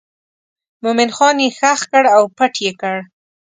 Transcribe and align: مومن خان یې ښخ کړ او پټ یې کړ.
مومن 0.83 1.09
خان 1.15 1.37
یې 1.43 1.49
ښخ 1.57 1.79
کړ 1.91 2.03
او 2.15 2.23
پټ 2.37 2.53
یې 2.65 2.71
کړ. 2.81 2.97